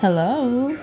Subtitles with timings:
[0.00, 0.74] Hello.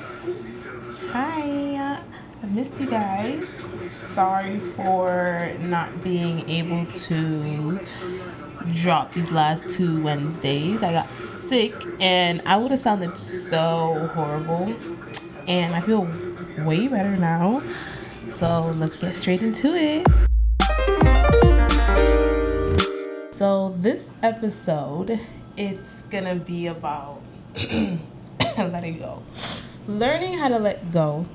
[1.10, 1.42] Hi.
[1.76, 2.02] Uh,
[2.44, 3.50] I missed you guys.
[3.82, 7.80] Sorry for not being able to
[8.76, 10.84] drop these last two Wednesdays.
[10.84, 14.72] I got sick and I would have sounded so horrible.
[15.48, 16.08] And I feel
[16.60, 17.64] way better now.
[18.28, 20.06] So let's get straight into it.
[23.34, 25.20] So this episode
[25.58, 27.24] it's gonna be about
[28.72, 29.22] letting go.
[29.88, 31.26] Learning how to let go,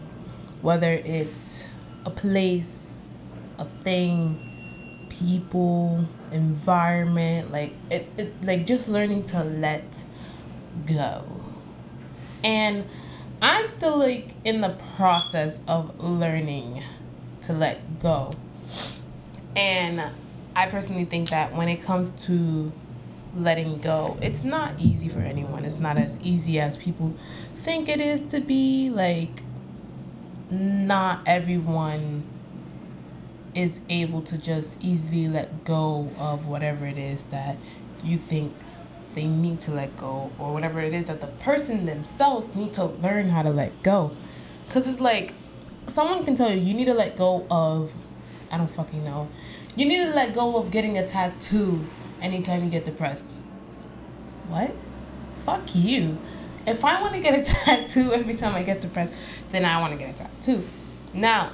[0.61, 1.71] whether it's
[2.05, 3.07] a place,
[3.59, 10.05] a thing, people, environment, like it, it like just learning to let
[10.87, 11.25] go.
[12.43, 12.87] And
[13.41, 16.83] I'm still like in the process of learning
[17.43, 18.33] to let go.
[19.55, 20.03] And
[20.57, 22.73] I personally think that when it comes to
[23.37, 24.17] letting go.
[24.21, 25.65] It's not easy for anyone.
[25.65, 27.15] It's not as easy as people
[27.55, 28.91] think it is to be.
[28.91, 29.43] Like,
[30.51, 32.25] not everyone
[33.55, 37.57] is able to just easily let go of whatever it is that
[38.03, 38.53] you think
[39.15, 42.85] they need to let go or whatever it is that the person themselves need to
[42.85, 44.11] learn how to let go.
[44.67, 45.35] Because it's like
[45.87, 47.95] someone can tell you you need to let go of,
[48.51, 49.29] I don't fucking know.
[49.77, 51.87] You need to let go of getting a tattoo
[52.23, 53.37] anytime you get depressed.
[54.49, 54.75] What?
[55.45, 56.19] Fuck you.
[56.67, 59.13] If I want to get a tattoo every time I get depressed,
[59.51, 60.67] then I want to get a tattoo.
[61.13, 61.53] Now,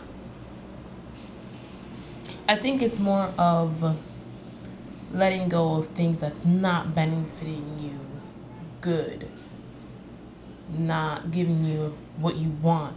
[2.47, 3.99] I think it's more of
[5.13, 7.99] letting go of things that's not benefiting you
[8.81, 9.29] good,
[10.69, 12.97] not giving you what you want,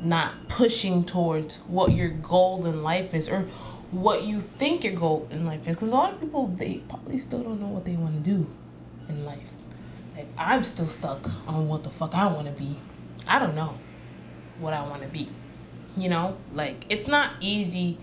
[0.00, 3.46] not pushing towards what your goal in life is, or
[3.92, 7.18] what you think your goal in life is because a lot of people they probably
[7.18, 8.50] still don't know what they want to do
[9.08, 9.52] in life.
[10.16, 12.76] Like i'm still stuck on what the fuck i want to be.
[13.28, 13.78] I don't know
[14.58, 15.28] what i want to be
[15.96, 16.36] you know?
[16.54, 17.98] Like it's not easy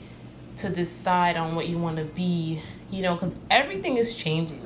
[0.57, 4.61] to decide on what you want to be you know because everything is changing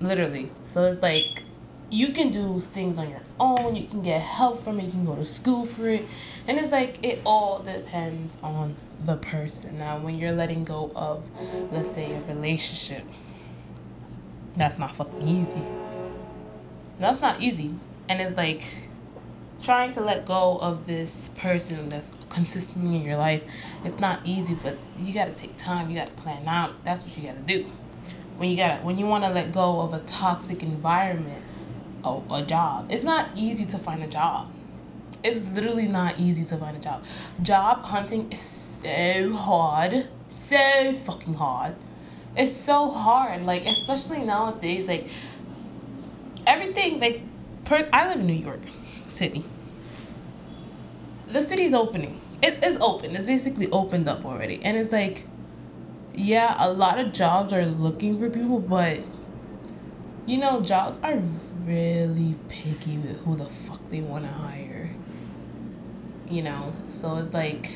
[0.00, 0.50] literally.
[0.64, 1.42] So it's like
[1.90, 5.04] you can do things on your own you can get help from it you can
[5.04, 6.04] go to school for it
[6.46, 9.78] and it's like it all depends on the person.
[9.78, 11.24] Now, when you're letting go of,
[11.70, 13.04] let's say, a relationship,
[14.56, 15.62] that's not fucking easy.
[16.98, 17.74] That's not easy.
[18.08, 18.64] And it's like
[19.62, 23.42] trying to let go of this person that's consistently in your life.
[23.84, 25.90] It's not easy, but you gotta take time.
[25.90, 26.84] You gotta plan out.
[26.84, 27.66] That's what you gotta do.
[28.36, 31.44] When you gotta, when you wanna let go of a toxic environment,
[32.30, 32.86] a, a job.
[32.90, 34.50] It's not easy to find a job.
[35.22, 37.04] It's literally not easy to find a job.
[37.42, 40.08] Job hunting is so hard.
[40.28, 41.74] So fucking hard.
[42.36, 43.44] It's so hard.
[43.44, 45.08] Like, especially nowadays, like,
[46.46, 47.22] everything, like,
[47.64, 48.60] per, I live in New York
[49.06, 49.44] City.
[51.28, 52.20] The city's opening.
[52.40, 53.16] It is open.
[53.16, 54.60] It's basically opened up already.
[54.62, 55.26] And it's like,
[56.14, 59.00] yeah, a lot of jobs are looking for people, but,
[60.26, 61.20] you know, jobs are
[61.68, 64.90] really picky with who the fuck they want to hire.
[66.28, 66.72] You know?
[66.86, 67.70] So it's like,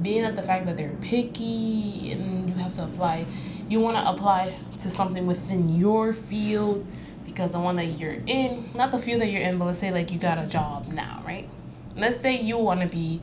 [0.00, 3.26] being at the fact that they're picky and you have to apply,
[3.68, 6.86] you want to apply to something within your field
[7.24, 9.90] because the one that you're in, not the field that you're in, but let's say
[9.90, 11.48] like you got a job now, right?
[11.96, 13.20] Let's say you want to be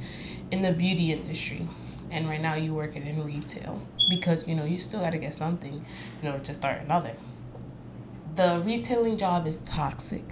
[0.51, 1.67] in the beauty industry
[2.11, 5.33] and right now you work in retail because you know you still got to get
[5.33, 5.83] something
[6.21, 7.13] in order to start another.
[8.37, 10.23] The retailing job is toxic.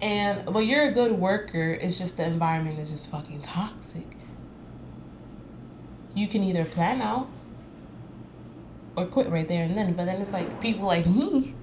[0.00, 4.06] And but you're a good worker, it's just the environment is just fucking toxic
[6.14, 7.28] you can either plan out
[8.96, 9.94] or quit right there and then.
[9.94, 11.54] But then it's like people like me,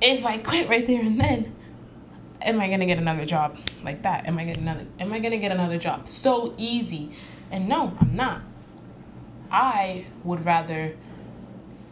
[0.00, 1.54] if I quit right there and then,
[2.40, 4.26] am I gonna get another job like that?
[4.26, 6.08] Am I get another am I gonna get another job?
[6.08, 7.10] So easy.
[7.50, 8.42] And no, I'm not.
[9.50, 10.96] I would rather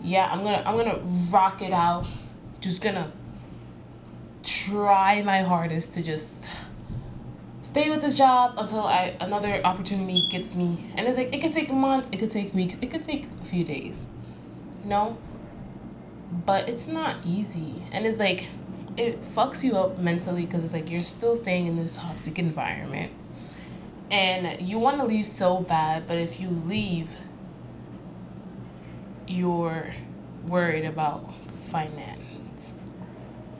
[0.02, 1.00] yeah, I'm gonna I'm gonna
[1.30, 2.06] rock it out.
[2.60, 3.12] Just gonna
[4.42, 6.50] try my hardest to just
[7.62, 10.90] stay with this job until I another opportunity gets me.
[10.96, 13.44] And it's like it could take months, it could take weeks, it could take a
[13.44, 14.06] few days.
[14.82, 15.18] You know?
[16.46, 17.82] But it's not easy.
[17.92, 18.48] And it's like
[18.96, 23.12] it fucks you up mentally because it's like you're still staying in this toxic environment.
[24.10, 27.14] And you want to leave so bad, but if you leave,
[29.30, 29.94] you're
[30.46, 31.32] worried about
[31.70, 32.40] finance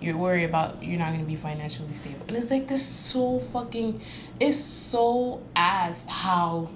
[0.01, 2.25] you're worried about you're not to be financially stable.
[2.27, 4.01] And it's like this so fucking
[4.39, 6.71] it's so ass how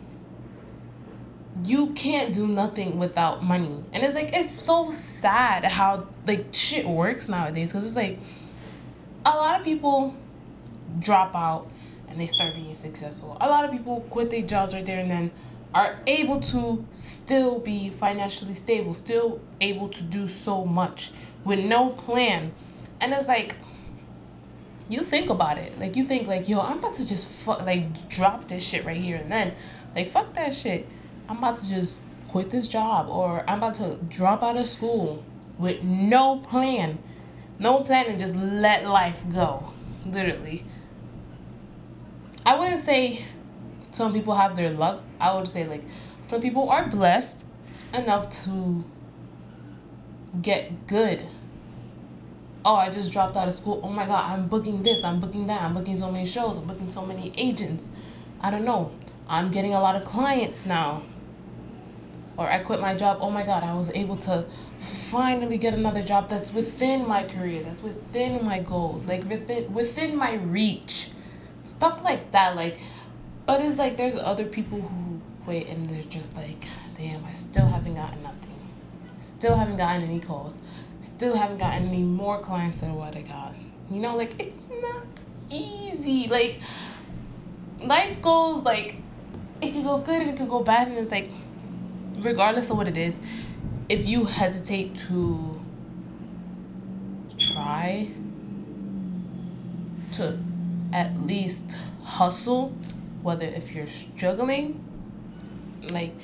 [1.65, 3.85] you can't do nothing without money.
[3.93, 8.19] And it's like it's so sad how like shit works nowadays cuz it's like
[9.25, 10.15] a lot of people
[10.99, 11.71] drop out
[12.09, 13.39] and they start being successful.
[13.41, 15.31] A lot of people quit their jobs right there and then
[15.75, 21.11] are able to still be financially stable, still able to do so much
[21.45, 22.53] with no plan.
[23.01, 23.57] And it's like
[24.89, 25.79] you think about it.
[25.79, 28.97] Like you think like, yo, I'm about to just fuck like drop this shit right
[28.97, 29.55] here and then.
[29.97, 30.87] Like fuck that shit.
[31.29, 35.25] I'm about to just quit this job or I'm about to drop out of school
[35.59, 36.99] with no plan.
[37.59, 39.73] No plan and just let life go.
[40.07, 40.65] Literally.
[42.47, 43.25] I wouldn't say
[43.95, 45.03] some people have their luck.
[45.21, 45.85] I would say like
[46.23, 47.47] some people are blessed
[47.93, 48.85] enough to
[50.43, 51.27] get good.
[52.65, 53.81] Oh, I just dropped out of school.
[53.85, 56.67] Oh my god, I'm booking this, I'm booking that, I'm booking so many shows, I'm
[56.67, 57.91] booking so many agents.
[58.41, 58.91] I don't know.
[59.29, 61.03] I'm getting a lot of clients now.
[62.37, 63.19] Or I quit my job.
[63.21, 64.47] Oh my god, I was able to
[64.79, 70.17] finally get another job that's within my career, that's within my goals, like within within
[70.17, 71.11] my reach.
[71.63, 72.79] Stuff like that like
[73.47, 76.65] but it's like there's other people who quit and they're just like,
[76.97, 78.69] damn, I still haven't gotten nothing.
[79.17, 80.59] Still haven't gotten any calls.
[81.01, 83.55] Still haven't gotten any more clients than what I got.
[83.91, 85.07] You know, like it's not
[85.51, 86.27] easy.
[86.29, 86.61] Like
[87.81, 88.97] life goes like
[89.61, 91.31] it could go good and it could go bad and it's like
[92.19, 93.21] regardless of what it is,
[93.89, 95.61] if you hesitate to
[97.39, 98.09] try
[100.13, 100.39] to
[100.93, 102.77] at least hustle
[103.25, 104.85] whether if you're struggling,
[105.91, 106.15] like,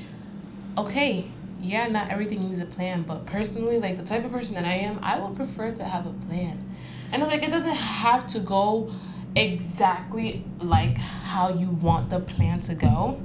[0.76, 4.66] okay, yeah, not everything needs a plan, but personally, like the type of person that
[4.66, 6.62] I am, I would prefer to have a plan.
[7.10, 8.92] And like it doesn't have to go
[9.34, 13.18] exactly like how you want the plan to go.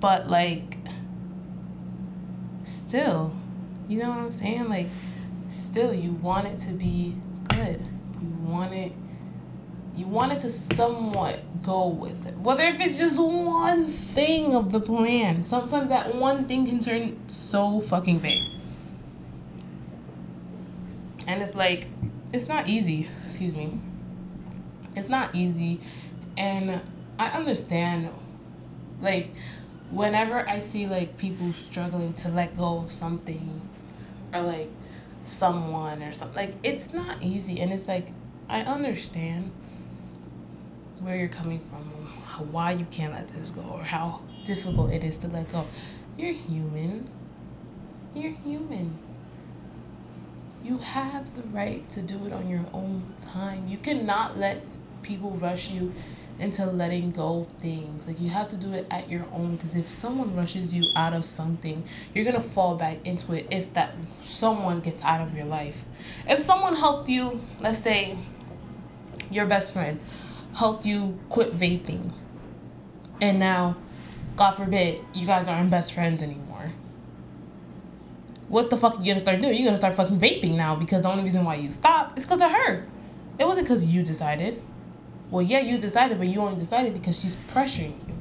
[0.00, 0.78] But like
[2.64, 3.36] still,
[3.86, 4.70] you know what I'm saying?
[4.70, 4.88] Like
[5.50, 7.16] still you want it to be
[7.50, 7.86] good.
[8.22, 8.92] You want it
[9.96, 12.36] you want it to somewhat go with it.
[12.38, 15.42] Whether if it's just one thing of the plan.
[15.42, 18.42] Sometimes that one thing can turn so fucking big.
[21.26, 21.86] And it's like,
[22.32, 23.08] it's not easy.
[23.24, 23.80] Excuse me.
[24.96, 25.80] It's not easy.
[26.36, 26.80] And
[27.18, 28.08] I understand,
[29.00, 29.34] like,
[29.90, 33.60] whenever I see, like, people struggling to let go of something
[34.32, 34.70] or, like,
[35.22, 37.60] someone or something, like, it's not easy.
[37.60, 38.12] And it's like,
[38.48, 39.52] I understand
[41.00, 41.84] where you're coming from,
[42.52, 45.66] why you can't let this go, or how difficult it is to let go.
[46.16, 47.08] You're human.
[48.14, 48.98] You're human.
[50.62, 53.68] You have the right to do it on your own time.
[53.68, 54.62] You cannot let
[55.02, 55.94] people rush you
[56.38, 58.06] into letting go things.
[58.06, 61.12] Like you have to do it at your own because if someone rushes you out
[61.12, 65.34] of something, you're going to fall back into it if that someone gets out of
[65.34, 65.84] your life.
[66.28, 68.18] If someone helped you, let's say
[69.30, 70.00] your best friend
[70.54, 72.12] helped you quit vaping.
[73.20, 73.76] And now,
[74.36, 76.72] God forbid, you guys aren't best friends anymore.
[78.48, 79.54] What the fuck are you gonna start doing?
[79.54, 82.42] You're gonna start fucking vaping now because the only reason why you stopped is because
[82.42, 82.86] of her.
[83.38, 84.60] It wasn't because you decided.
[85.30, 88.14] Well, yeah, you decided, but you only decided because she's pressuring you.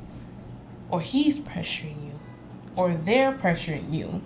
[0.90, 2.20] Or he's pressuring you.
[2.76, 4.22] Or they're pressuring you.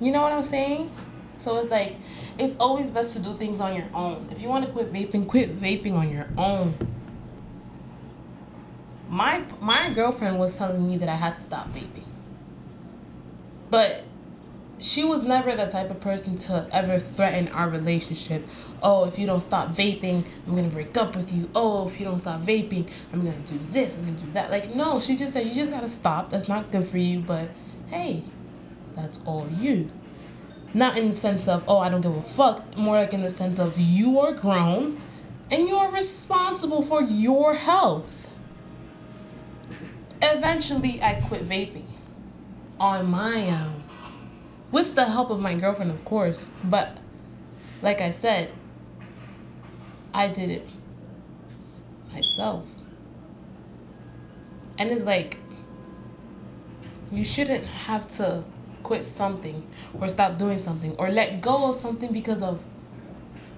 [0.00, 0.90] You know what I'm saying?
[1.36, 1.96] So it's like,
[2.38, 4.26] it's always best to do things on your own.
[4.30, 6.74] If you want to quit vaping, quit vaping on your own.
[9.08, 12.04] My my girlfriend was telling me that I had to stop vaping.
[13.70, 14.04] But
[14.78, 18.46] she was never the type of person to ever threaten our relationship.
[18.82, 21.48] Oh, if you don't stop vaping, I'm gonna break up with you.
[21.54, 24.50] Oh, if you don't stop vaping, I'm gonna do this, I'm gonna do that.
[24.50, 26.30] Like, no, she just said, you just gotta stop.
[26.30, 27.48] That's not good for you, but
[27.88, 28.22] hey,
[28.94, 29.90] that's all you.
[30.74, 32.76] Not in the sense of, oh, I don't give a fuck.
[32.76, 34.98] More like in the sense of you are grown
[35.50, 38.28] and you are responsible for your health.
[40.20, 41.86] Eventually, I quit vaping
[42.80, 43.84] on my own.
[44.72, 46.46] With the help of my girlfriend, of course.
[46.64, 46.98] But,
[47.80, 48.52] like I said,
[50.12, 50.68] I did it
[52.12, 52.66] myself.
[54.76, 55.38] And it's like,
[57.12, 58.44] you shouldn't have to
[58.84, 59.66] quit something
[59.98, 62.62] or stop doing something or let go of something because of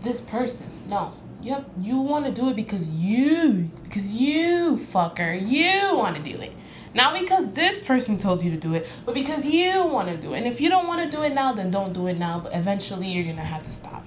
[0.00, 0.70] this person.
[0.88, 1.12] No.
[1.46, 6.40] Have, you want to do it because you because you fucker you want to do
[6.40, 6.52] it.
[6.94, 10.32] Not because this person told you to do it, but because you want to do
[10.32, 10.38] it.
[10.38, 12.54] And if you don't want to do it now, then don't do it now, but
[12.54, 14.02] eventually you're going to have to stop.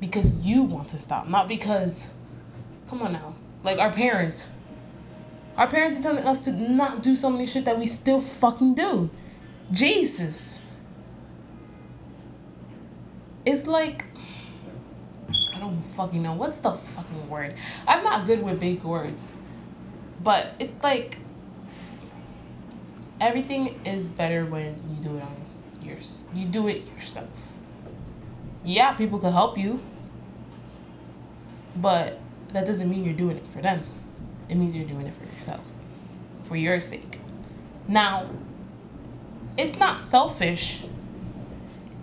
[0.00, 2.08] Because you want to stop, not because
[2.88, 3.34] come on now.
[3.62, 4.48] Like our parents
[5.56, 8.74] our parents are telling us to not do so many shit that we still fucking
[8.74, 9.10] do.
[9.70, 10.60] Jesus.
[13.44, 14.04] It's like
[15.54, 17.54] I don't fucking know what's the fucking word.
[17.86, 19.36] I'm not good with big words,
[20.22, 21.18] but it's like
[23.20, 25.36] everything is better when you do it on
[25.82, 26.24] yours.
[26.34, 27.52] You do it yourself.
[28.64, 29.80] Yeah, people can help you,
[31.76, 32.20] but
[32.52, 33.84] that doesn't mean you're doing it for them.
[34.48, 35.60] It means you're doing it for yourself,
[36.40, 37.18] for your sake.
[37.88, 38.28] Now,
[39.56, 40.84] it's not selfish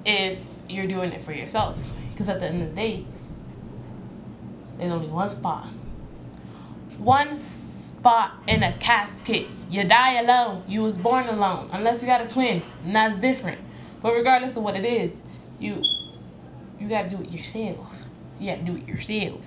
[0.05, 1.77] if you're doing it for yourself,
[2.11, 3.05] because at the end of the day,
[4.77, 5.67] there's only one spot.
[6.97, 9.47] One spot in a casket.
[9.69, 10.63] You die alone.
[10.67, 11.69] You was born alone.
[11.71, 12.61] Unless you got a twin.
[12.83, 13.59] And that's different.
[14.01, 15.21] But regardless of what it is,
[15.59, 15.83] you
[16.79, 18.05] you gotta do it yourself.
[18.39, 19.45] You gotta do it yourself.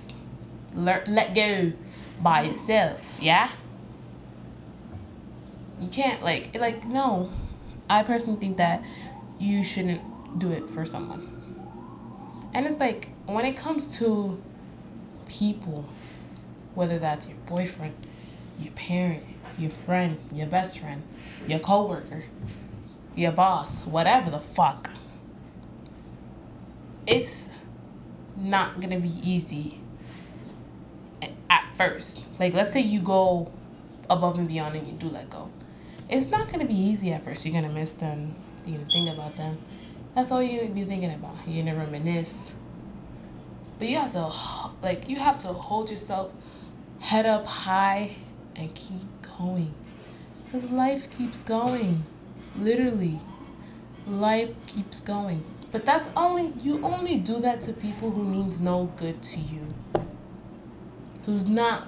[0.75, 1.73] Let, let go
[2.21, 3.51] by yourself, yeah?
[5.81, 7.31] You can't like like no.
[7.93, 8.83] I personally think that
[9.37, 11.29] you shouldn't do it for someone.
[12.51, 14.41] And it's like when it comes to
[15.29, 15.85] people,
[16.73, 17.93] whether that's your boyfriend,
[18.59, 19.23] your parent,
[19.59, 21.03] your friend, your best friend,
[21.47, 22.23] your coworker,
[23.15, 24.89] your boss, whatever the fuck.
[27.05, 27.49] It's
[28.35, 29.79] not gonna be easy
[31.47, 32.23] at first.
[32.39, 33.51] Like, let's say you go
[34.09, 35.51] above and beyond and you do let go.
[36.13, 37.43] It's not gonna be easy at first.
[37.43, 38.35] You're gonna miss them.
[38.67, 39.57] You're gonna think about them.
[40.13, 41.37] That's all you're gonna be thinking about.
[41.47, 42.53] You're gonna reminisce.
[43.79, 44.31] But you have to,
[44.83, 46.31] like, you have to hold yourself
[46.99, 48.17] head up high
[48.55, 49.01] and keep
[49.39, 49.73] going.
[50.45, 52.05] Because life keeps going.
[52.55, 53.19] Literally.
[54.05, 55.43] Life keeps going.
[55.71, 59.73] But that's only, you only do that to people who means no good to you.
[61.25, 61.87] Who's not,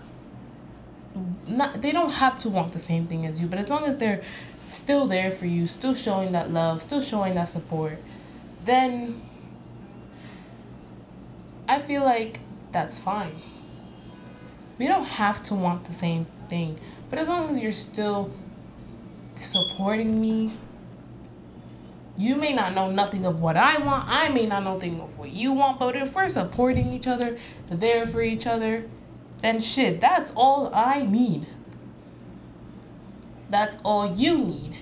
[1.47, 3.97] not, they don't have to want the same thing as you, but as long as
[3.97, 4.23] they're
[4.69, 7.99] still there for you, still showing that love, still showing that support,
[8.63, 9.21] then
[11.67, 12.39] I feel like
[12.71, 13.41] that's fine.
[14.77, 16.79] We don't have to want the same thing,
[17.09, 18.31] but as long as you're still
[19.39, 20.53] supporting me.
[22.17, 24.07] You may not know nothing of what I want.
[24.07, 25.79] I may not know nothing of what you want.
[25.79, 28.85] But if we're supporting each other, there for each other,
[29.41, 31.45] then shit, that's all I need.
[33.49, 34.77] That's all you need.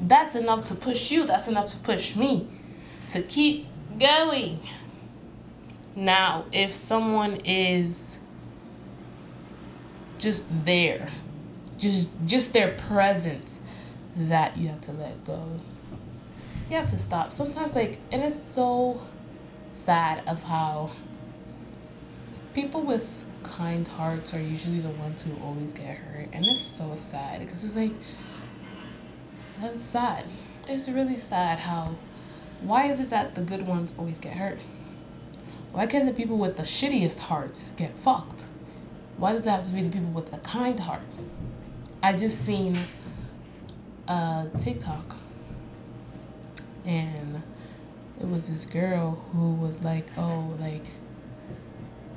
[0.00, 1.24] That's enough to push you.
[1.26, 2.48] That's enough to push me
[3.08, 3.66] to keep
[3.98, 4.60] going.
[5.94, 8.18] Now, if someone is
[10.18, 11.10] just there,
[11.76, 13.60] just just their presence
[14.16, 15.60] that you have to let go.
[16.70, 17.32] You have to stop.
[17.32, 19.02] Sometimes, like, and it's so
[19.68, 20.90] sad of how
[22.54, 26.28] people with kind hearts are usually the ones who always get hurt.
[26.32, 27.92] And it's so sad because it's like,
[29.60, 30.26] that's sad.
[30.68, 31.96] It's really sad how,
[32.60, 34.58] why is it that the good ones always get hurt?
[35.72, 38.46] Why can't the people with the shittiest hearts get fucked?
[39.16, 41.02] Why does it have to be the people with the kind heart?
[42.02, 42.76] I just seen
[44.08, 45.16] a TikTok,
[46.84, 47.42] and
[48.20, 50.86] it was this girl who was like, "Oh, like."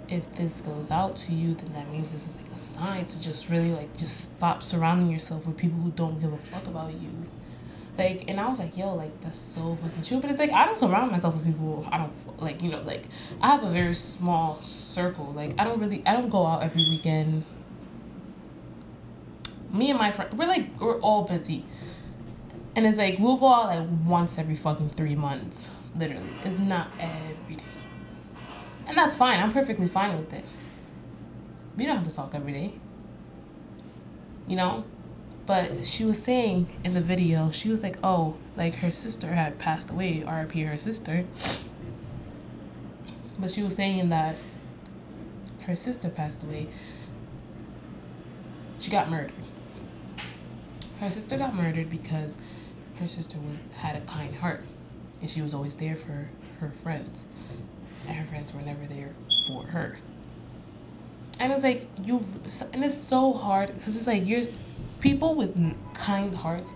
[0.10, 3.22] If this goes out to you, then that means this is like a sign to
[3.22, 6.94] just really like just stop surrounding yourself with people who don't give a fuck about
[6.94, 7.10] you.
[7.98, 10.20] Like, and I was like, yo, like that's so fucking true.
[10.20, 12.62] But it's like I don't surround myself with people I don't like.
[12.62, 13.06] You know, like
[13.42, 15.32] I have a very small circle.
[15.34, 17.44] Like I don't really, I don't go out every weekend
[19.76, 21.66] me and my friend, we're like, we're all busy.
[22.76, 25.72] And it's like, we'll go out like once every fucking three months.
[25.96, 26.30] Literally.
[26.44, 27.35] It's not every.
[28.86, 29.40] And that's fine.
[29.40, 30.46] I'm perfectly fine with it.
[31.76, 32.74] We don't have to talk every day.
[34.48, 34.86] You know?
[35.46, 39.60] But she was saying in the video, she was like, oh, like her sister had
[39.60, 41.26] passed away, RIP her sister.
[43.38, 44.38] But she was saying that
[45.64, 46.68] her sister passed away.
[48.80, 49.34] She got murdered.
[51.00, 52.38] Her sister got murdered because
[53.00, 54.64] her sister was, had a kind heart
[55.22, 57.28] and she was always there for her friends.
[58.08, 59.14] Her friends were never there
[59.48, 59.98] for her.
[61.40, 62.26] And it's like, you,
[62.74, 64.44] and it's so hard because it's like, you're,
[65.00, 65.56] people with
[65.94, 66.74] kind hearts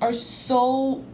[0.00, 1.04] are so,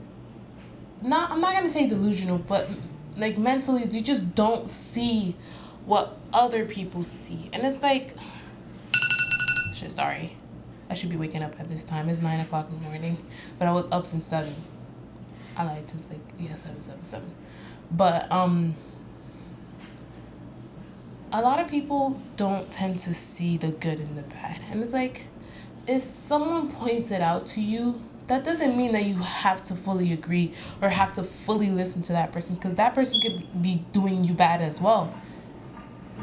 [1.02, 2.68] not, I'm not to say delusional, but
[3.16, 5.36] like mentally, you just don't see
[5.84, 7.48] what other people see.
[7.52, 8.16] And it's like,
[9.72, 10.36] shit, sorry.
[10.88, 12.08] I should be waking up at this time.
[12.08, 13.24] It's nine o'clock in the morning,
[13.58, 14.54] but I was up since seven.
[15.56, 17.34] I lied to like yeah seven seven seven,
[17.90, 18.76] but um.
[21.32, 24.92] A lot of people don't tend to see the good in the bad, and it's
[24.92, 25.24] like,
[25.86, 30.12] if someone points it out to you, that doesn't mean that you have to fully
[30.12, 34.24] agree or have to fully listen to that person because that person could be doing
[34.24, 35.14] you bad as well.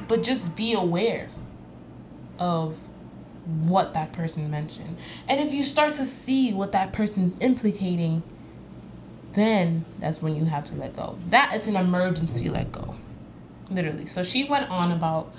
[0.07, 1.29] but just be aware
[2.39, 2.77] of
[3.45, 4.97] what that person mentioned.
[5.27, 8.23] And if you start to see what that person's implicating,
[9.33, 11.17] then that's when you have to let go.
[11.29, 12.95] That is an emergency let go.
[13.69, 14.05] Literally.
[14.05, 15.33] So she went on about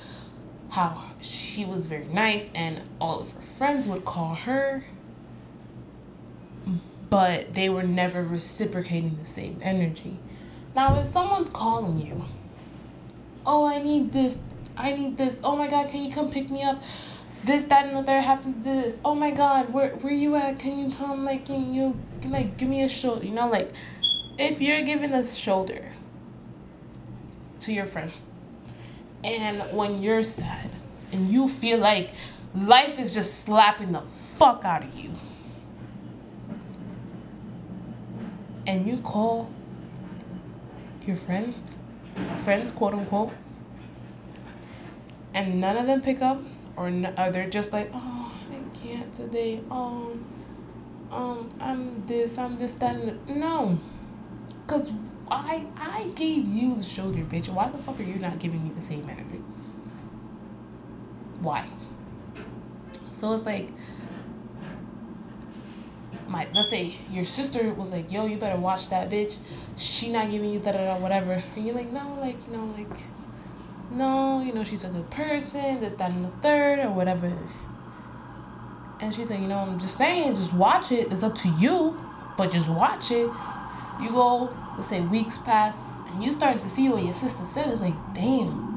[0.70, 4.84] how she was very nice and all of her friends would call her
[7.14, 10.18] but they were never reciprocating the same energy.
[10.74, 12.24] Now, if someone's calling you,
[13.46, 14.42] oh, I need this,
[14.76, 16.82] I need this, oh my God, can you come pick me up?
[17.44, 19.00] This, that, and the third happened to this.
[19.04, 20.58] Oh my God, where, where you at?
[20.58, 23.24] Can you come, like, can you, like, give me a shoulder?
[23.24, 23.72] You know, like,
[24.36, 25.92] if you're giving a shoulder
[27.64, 28.24] to your friends,
[29.22, 30.70] and when you're sad,
[31.12, 32.10] and you feel like
[32.54, 35.14] life is just slapping the fuck out of you,
[38.66, 39.50] and you call
[41.06, 41.82] your friends,
[42.36, 43.32] friends, quote unquote,
[45.34, 46.40] and none of them pick up,
[46.76, 49.60] or, or they're just like, oh, I can't today.
[49.70, 50.18] Oh,
[51.10, 53.78] um, I'm this, I'm this, that, no,
[54.66, 54.90] cause
[55.30, 57.48] I I gave you the shoulder, bitch.
[57.48, 59.42] Why the fuck are you not giving me the same energy?
[61.40, 61.66] Why?
[63.12, 63.70] So it's like
[66.28, 69.38] my let's say your sister was like, yo, you better watch that bitch.
[69.76, 71.42] She not giving you that or whatever.
[71.56, 72.98] And you're like, no, like, you know, like
[73.90, 77.32] no, you know, she's a good person, this, that, and the third, or whatever.
[79.00, 81.12] And she's like, you know, I'm just saying, just watch it.
[81.12, 81.98] It's up to you,
[82.36, 83.30] but just watch it.
[84.00, 87.68] You go, let's say weeks pass, and you start to see what your sister said.
[87.68, 88.74] It's like, damn.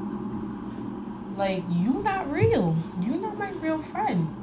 [1.36, 2.76] Like, you not real.
[3.00, 4.34] You not my real friend.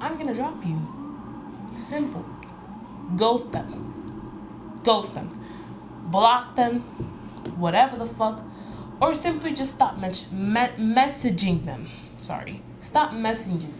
[0.00, 0.80] I'm gonna drop you.
[1.74, 2.24] Simple.
[3.16, 4.78] Ghost them.
[4.84, 5.28] Ghost them.
[6.06, 6.80] Block them.
[7.56, 8.44] Whatever the fuck.
[9.00, 11.88] Or simply just stop me- me- messaging them.
[12.18, 12.62] Sorry.
[12.80, 13.72] Stop messaging.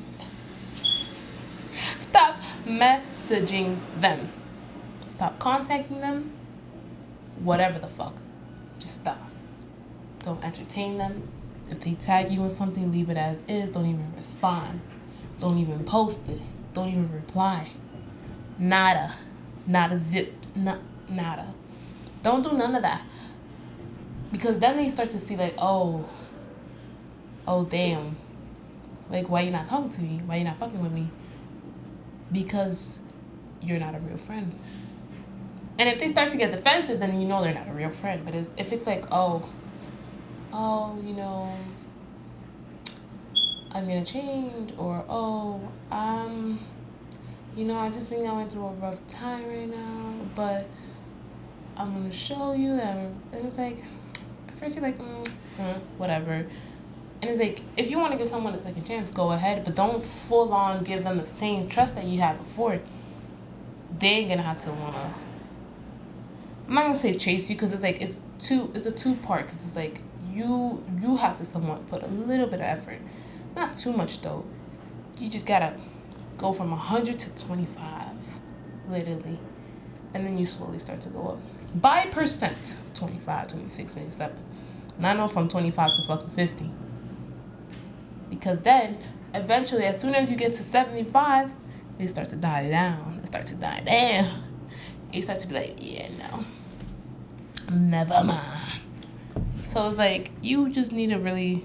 [1.99, 4.33] Stop messaging them.
[5.12, 6.33] Stop contacting them.
[7.38, 8.14] Whatever the fuck.
[8.79, 9.18] Just stop.
[10.25, 11.29] Don't entertain them.
[11.70, 13.70] If they tag you in something, leave it as is.
[13.70, 14.81] Don't even respond.
[15.38, 16.40] Don't even post it.
[16.72, 17.72] Don't even reply.
[18.59, 19.16] Nada.
[19.66, 20.33] Not a zip.
[20.57, 20.79] Not,
[21.11, 21.53] nada.
[22.22, 23.03] Don't do none of that.
[24.33, 26.09] Because then they start to see, like, oh,
[27.46, 28.16] oh, damn.
[29.11, 30.22] Like, why you not talking to me?
[30.25, 31.11] Why you not fucking with me?
[32.33, 33.01] Because
[33.61, 34.59] you're not a real friend.
[35.79, 38.25] And if they start to get defensive, then you know they're not a real friend.
[38.25, 39.49] But if it's like, oh,
[40.53, 41.57] oh, you know,
[43.73, 46.61] I'm gonna change, or oh, um,
[47.57, 50.69] you know, I just been going through a rough time right now, but
[51.77, 53.23] I'm gonna show you that I'm.
[53.33, 53.79] And it's like,
[54.47, 56.47] at first you're like, mm, whatever.
[57.23, 59.77] And it's like, if you want to give someone a second chance, go ahead, but
[59.77, 62.81] don't full on give them the same trust that you had before.
[63.99, 65.15] They're gonna have to wanna.
[66.73, 68.71] I'm not gonna say chase you because it's like it's two.
[68.75, 72.47] It's a two part because it's like you you have to somewhat put a little
[72.47, 72.99] bit of effort,
[73.55, 74.47] not too much though.
[75.19, 75.79] You just gotta
[76.39, 77.77] go from 100 to 25,
[78.89, 79.39] literally.
[80.15, 81.41] And then you slowly start to go up.
[81.75, 84.37] By percent, 25, 26, 27.
[84.99, 86.71] Not know from 25 to fucking 50.
[88.31, 88.97] Because then,
[89.35, 91.53] eventually, as soon as you get to 75,
[91.99, 93.19] they start to die down.
[93.21, 94.45] They start to die down.
[95.13, 96.47] You start to be like, yeah, no.
[97.73, 98.81] Never mind.
[99.67, 101.65] So it's like, you just need to really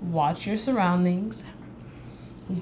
[0.00, 1.42] watch your surroundings,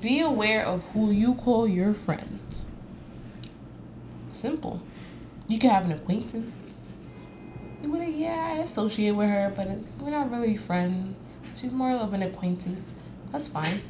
[0.00, 2.62] be aware of who you call your friends.
[4.28, 4.80] Simple.
[5.48, 6.86] You can have an acquaintance.
[7.82, 9.66] You yeah, I associate with her, but
[10.00, 11.40] we're not really friends.
[11.54, 12.88] She's more of an acquaintance.
[13.32, 13.82] That's fine.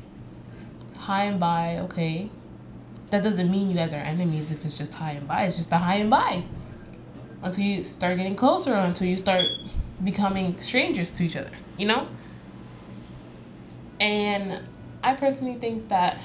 [1.01, 2.31] Hi and bye, okay.
[3.11, 5.45] That doesn't mean you guys are enemies if it's just hi and bye.
[5.45, 6.45] It's just a hi and bye.
[7.43, 9.45] Until you start getting closer, until you start
[10.03, 12.09] becoming strangers to each other, you know?
[14.01, 14.61] And
[15.03, 16.19] I personally think that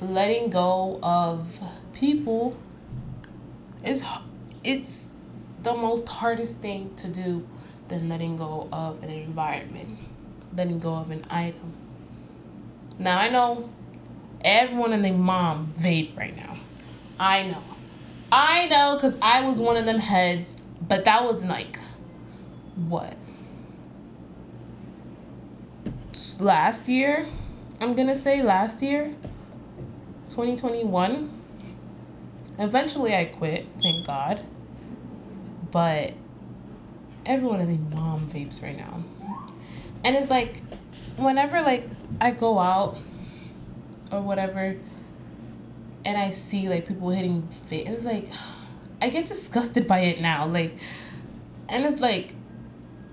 [0.00, 1.60] letting go of
[1.92, 2.56] people
[3.84, 4.04] is
[4.62, 5.14] it's
[5.62, 7.46] the most hardest thing to do
[7.88, 9.98] than letting go of an environment,
[10.56, 11.74] letting go of an item.
[12.98, 13.70] Now I know
[14.44, 16.58] everyone and their mom vape right now.
[17.18, 17.73] I know.
[18.36, 21.78] I know because I was one of them heads, but that was like
[22.74, 23.16] what?
[26.40, 27.26] last year.
[27.80, 29.14] I'm gonna say last year,
[30.30, 31.30] 2021.
[32.58, 34.44] Eventually, I quit, thank God.
[35.70, 36.14] But
[37.26, 39.04] everyone and their mom vapes right now.
[40.04, 40.58] And it's like
[41.16, 41.88] whenever like
[42.20, 42.98] I go out
[44.10, 44.76] or whatever
[46.04, 48.28] and I see like people hitting vape, it's like
[49.00, 50.46] I get disgusted by it now.
[50.46, 50.78] Like
[51.68, 52.34] and it's like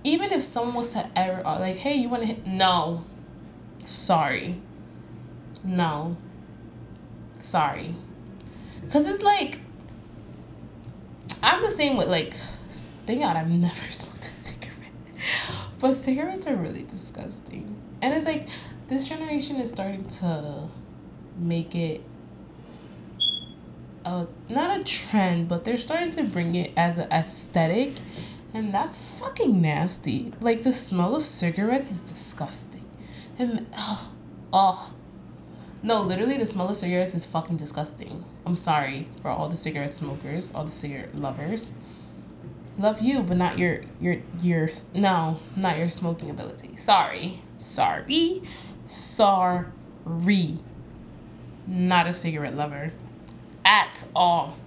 [0.04, 3.06] even if someone was to ever uh, like, hey, you wanna hit no.
[3.80, 4.62] Sorry.
[5.63, 6.17] No.
[7.38, 7.95] Sorry.
[8.91, 9.60] Cause it's like
[11.43, 12.34] I'm the same with like
[13.06, 14.75] thank God I've never smoked a cigarette.
[15.80, 17.75] But cigarettes are really disgusting.
[18.01, 18.47] And it's like
[18.88, 20.67] this generation is starting to
[21.38, 22.04] make it
[24.06, 27.94] a not a trend, but they're starting to bring it as an aesthetic
[28.54, 30.34] and that's fucking nasty.
[30.42, 32.86] Like the smell of cigarettes is disgusting.
[33.40, 34.12] And oh,
[34.52, 34.94] oh
[35.84, 38.24] no, literally, the smell of cigarettes is fucking disgusting.
[38.46, 41.72] I'm sorry for all the cigarette smokers, all the cigarette lovers.
[42.78, 46.76] Love you, but not your your your no, not your smoking ability.
[46.76, 48.44] Sorry, sorry,
[48.88, 50.60] sorry.
[51.68, 52.92] Not a cigarette lover,
[53.72, 54.58] at all,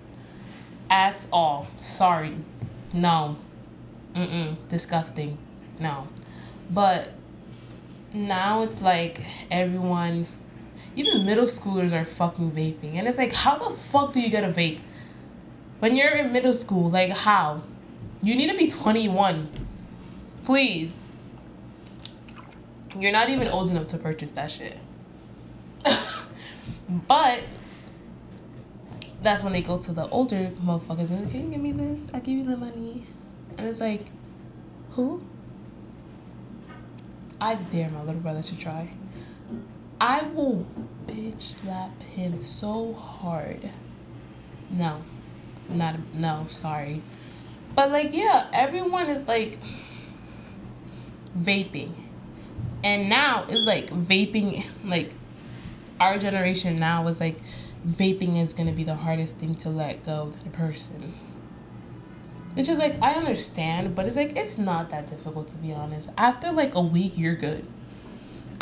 [0.88, 1.68] at all.
[1.76, 2.36] Sorry,
[2.94, 3.36] no,
[4.14, 5.36] mm mm, disgusting,
[5.78, 6.08] no.
[6.70, 7.12] But
[8.14, 10.26] now it's like everyone
[10.96, 12.94] even middle schoolers are fucking vaping.
[12.94, 14.80] And it's like, how the fuck do you get a vape?
[15.80, 17.62] When you're in middle school, like, how?
[18.22, 19.48] You need to be 21.
[20.44, 20.96] Please.
[22.98, 24.78] You're not even old enough to purchase that shit.
[27.08, 27.42] but
[29.24, 32.10] that's when they go to the older motherfuckers and like, can you give me this?
[32.12, 33.06] I give you the money.
[33.56, 34.06] And it's like,
[34.90, 35.22] who?
[37.40, 38.90] I dare my little brother to try.
[40.00, 40.66] I will
[41.06, 43.70] bitch slap him so hard.
[44.70, 45.02] No,
[45.68, 46.46] not no.
[46.48, 47.02] Sorry,
[47.74, 49.58] but like yeah, everyone is like
[51.38, 51.92] vaping,
[52.82, 54.64] and now it's like vaping.
[54.84, 55.12] Like
[56.00, 57.38] our generation now is like
[57.86, 61.14] vaping is gonna be the hardest thing to let go the person.
[62.54, 66.10] Which is like I understand, but it's like it's not that difficult to be honest.
[66.16, 67.66] After like a week, you're good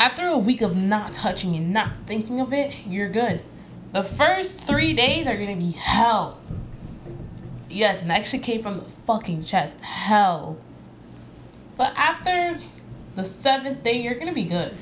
[0.03, 3.41] after a week of not touching and not thinking of it, you're good.
[3.93, 6.39] The first three days are gonna be hell.
[7.69, 9.79] Yes, and that came from the fucking chest.
[9.79, 10.57] Hell.
[11.77, 12.59] But after
[13.15, 14.75] the seventh day, you're gonna be good.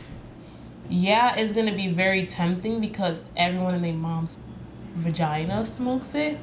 [0.89, 4.37] Yeah, it's gonna be very tempting because everyone in their mom's
[4.93, 6.37] vagina smokes it.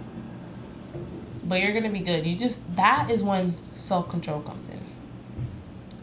[1.45, 2.27] But you're gonna be good.
[2.27, 4.81] You just that is when self control comes in.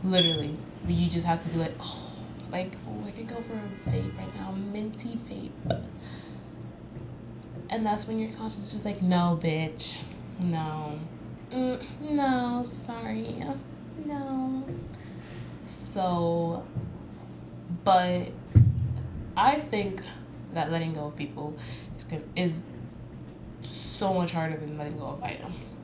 [0.03, 0.57] Literally.
[0.87, 2.05] You just have to be like, oh
[2.55, 5.85] like, oh, I can go for a vape right now, minty vape.
[7.69, 9.97] And that's when your conscience is just like, no, bitch.
[10.39, 10.99] No.
[11.51, 13.43] Mm, no, sorry.
[14.05, 14.63] No.
[15.63, 16.63] So,
[17.83, 18.31] but
[19.35, 20.01] I think
[20.53, 21.57] that letting go of people
[21.97, 22.61] is is
[23.61, 25.77] so much harder than letting go of items.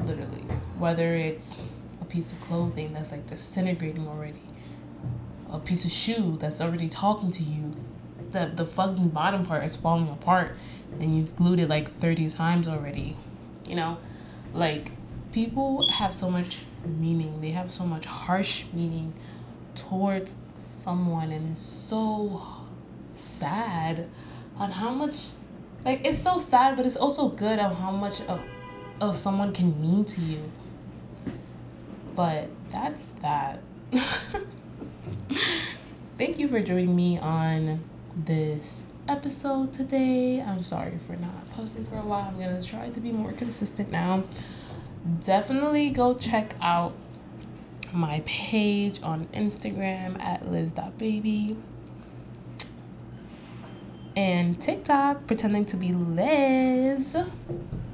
[0.00, 0.42] Literally,
[0.78, 1.60] whether it's
[2.00, 4.42] a piece of clothing that's like disintegrating already,
[5.50, 7.74] a piece of shoe that's already talking to you
[8.30, 10.54] the the fucking bottom part is falling apart
[11.00, 13.16] and you've glued it like 30 times already
[13.68, 13.98] you know?
[14.52, 14.90] Like
[15.30, 17.40] people have so much meaning.
[17.40, 19.12] They have so much harsh meaning
[19.74, 22.42] towards someone and it's so
[23.12, 24.08] sad
[24.56, 25.28] on how much
[25.84, 28.40] like it's so sad but it's also good on how much of,
[29.00, 30.42] of someone can mean to you
[32.14, 33.60] but that's that
[36.18, 37.80] Thank you for joining me on
[38.16, 40.42] this episode today.
[40.42, 42.34] I'm sorry for not posting for a while.
[42.36, 44.24] I'm to try to be more consistent now.
[45.24, 46.94] Definitely go check out
[47.92, 51.56] my page on Instagram at liz.baby
[54.16, 57.16] and TikTok pretending to be Liz.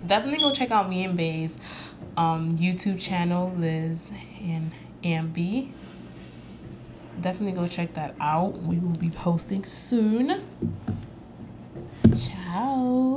[0.07, 1.59] Definitely go check out me and Bay's
[2.17, 5.73] um, YouTube channel, Liz and Ambi
[7.21, 8.59] definitely go check that out.
[8.63, 10.43] We will be posting soon.
[12.15, 13.17] Ciao.